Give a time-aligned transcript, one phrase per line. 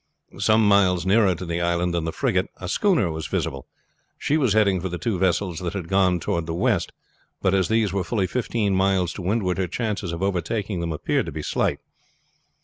[0.39, 3.67] Some miles nearer to the island than the frigate a schooner was visible.
[4.17, 6.91] She was heading for the two vessels that had gone toward the west,
[7.39, 11.27] but as these were fully fifteen miles to windward her chance of overtaking them appeared
[11.27, 11.81] to be slight.